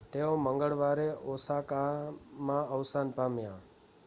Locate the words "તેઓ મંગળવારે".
0.09-1.07